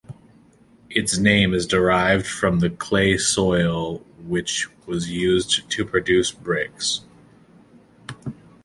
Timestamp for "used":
5.11-5.69